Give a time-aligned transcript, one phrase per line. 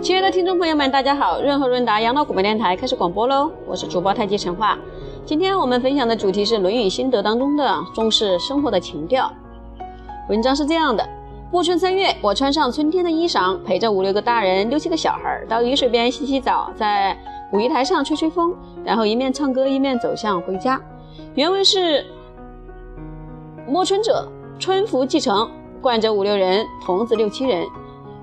[0.00, 1.40] 亲爱的听众朋友们，大家好！
[1.40, 4.78] 润和润达养老广播电台开始广播喽，我是主播太极陈化。
[5.26, 9.30] 今天我们分享的主题是《论语心得》当中的重视生活的情调。
[10.28, 11.06] 文章是这样的：
[11.50, 17.18] 暮春三月，我穿上春天的衣裳，陪着五六个大人、六七个小孩到雨水边洗洗澡，在
[17.52, 18.54] 五鱼台上吹吹风，
[18.84, 20.80] 然后一面唱歌一面走向回家。
[21.34, 22.06] 原文是：
[23.66, 24.28] 暮春者，
[24.60, 25.50] 春服既成，
[25.82, 27.66] 冠着五六人，童子六七人，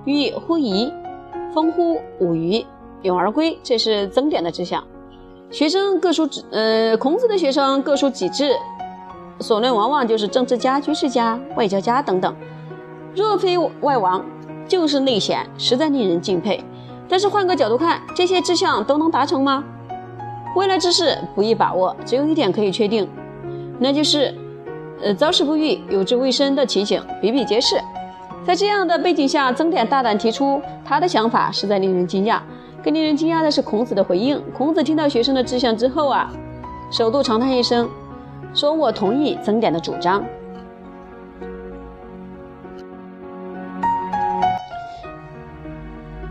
[0.06, 0.90] 欲乎沂。
[1.56, 2.66] 风乎舞鱼，
[3.04, 3.58] 咏而归。
[3.64, 4.84] 这是曾点的志向。
[5.50, 8.52] 学生各抒，呃，孔子的学生各抒己志，
[9.40, 12.36] 所论往往就是政治家、军事家、外交家等等。
[13.16, 14.26] 若非外王，
[14.68, 16.62] 就是内贤，实在令人敬佩。
[17.08, 19.64] 但是换个角度看，这些志向都能达成吗？
[20.58, 23.08] 未来之事不易把握，只有一点可以确定，
[23.80, 24.36] 那就是，
[25.02, 27.78] 呃，遭事不遇、有志未深的情形比比皆是。
[28.46, 32.40] 在这样的背景下，曾点大胆提出他的想法，实在令人惊讶。
[32.84, 34.40] 更令人惊讶的是孔子的回应。
[34.56, 36.32] 孔子听到学生的志向之后啊，
[36.92, 37.90] 首度长叹一声，
[38.54, 40.24] 说：“我同意曾点的主张。”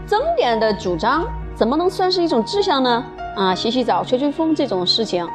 [0.07, 3.05] 曾点的主张怎么能算是一种志向呢？
[3.35, 5.29] 啊，洗洗澡、吹吹风这种事情，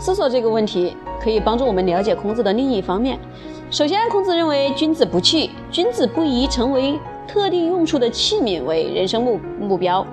[0.00, 3.18] 思索这个问题可以帮助我们了解孔子的另一方面。
[3.70, 10.04] 首先，孔子认为君子不器，君子不宜成为特定用处的器皿为人生目目标。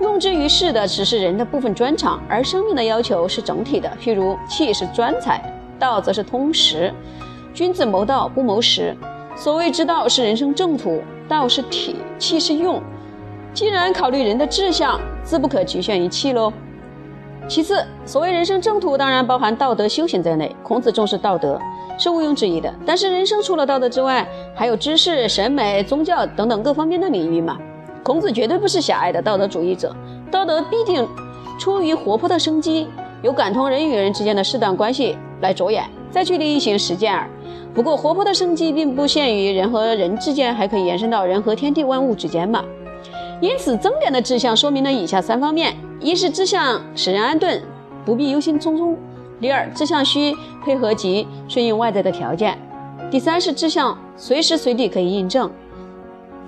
[0.00, 3.90] 用之于世的只是人的部分专长，而生命的要求是整体的。
[4.00, 5.42] 譬如器是专才，
[5.78, 6.92] 道则是通识。
[7.52, 8.96] 君子谋道不谋实。
[9.36, 12.80] 所谓之道是人生正途，道是体，器是用。
[13.52, 16.52] 既然考虑人的志向，自不可局限于器喽。
[17.48, 20.54] 其次，所谓人生正途，当然包含道德修行在内。
[20.62, 21.58] 孔子重视道德。
[22.00, 24.24] 是毋庸置疑的，但是人生除了道德之外，
[24.54, 27.58] 还有知识、审美、宗教等等各方面的领域嘛。
[28.04, 29.92] 孔子绝对不是狭隘的道德主义者，
[30.30, 31.04] 道德必定
[31.58, 32.86] 出于活泼的生机，
[33.20, 37.28] 有感通人与人之间的适当关系来着眼，再去例行实践耳。
[37.74, 42.64] 不过，活泼的生机并不限于人和人之间，还可以延伸到人和天地万物之间嘛。
[43.40, 47.62] 因此，增点的志向说明了以下三方面：一是志向使人安顿，
[48.04, 48.96] 不必忧心忡忡。
[49.40, 50.34] 第二，志向需
[50.64, 52.54] 配合及顺应外在的条件；
[53.12, 55.48] 第三是志向随时随地可以印证。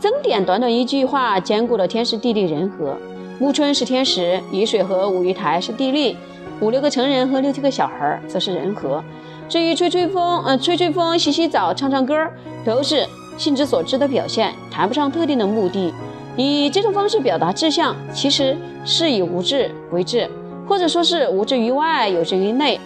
[0.01, 2.97] 增点短短一句话，兼顾了天时地利人和。
[3.39, 6.17] 暮春是天时，雨水和五鱼台是地利，
[6.61, 9.03] 五六个成人和六七个小孩则是人和。
[9.49, 12.27] 至于吹吹风，呃，吹吹风、洗洗澡、唱唱歌，
[12.65, 15.95] 都是性之所至的表现，谈不上特定的目的。
[16.37, 20.29] 以这种方式表达志向，其实是以无志为志。
[20.69, 22.79] 或者说是无志于外，有志于内；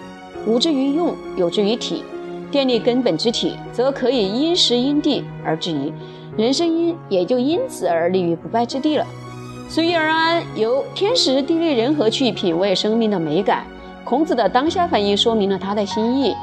[0.46, 2.02] 无志于用，有志于体。
[2.50, 5.92] 电力根本之体，则可以因时因地而制宜，
[6.36, 9.04] 人生因也就因此而立于不败之地了。
[9.68, 13.64] 随遇而安，由天时地利人和去品味生命的美感。
[14.04, 16.34] 孔子的当下反应说明了他的心意。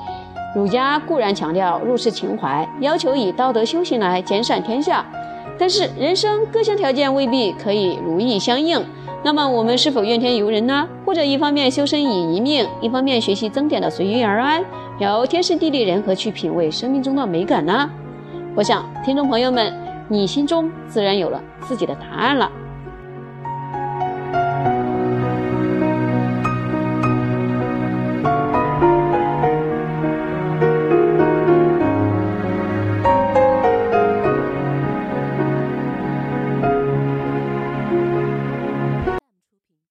[0.54, 5.06] 儒家固然强调入世情怀，要求以道德修行来兼善天下，
[5.62, 8.84] 但是人生各项条件未必可以如意相应。
[9.24, 10.88] 那么我们是否怨天尤人呢？
[11.06, 14.66] 或者一方面修身以一命，一方面学习增点的随遇而安，
[14.98, 17.88] 由天时地利人和去品味生命中的美感呢？
[18.56, 19.72] 我想听众朋友们，
[20.10, 22.52] 你心中自然有了自己的答案了。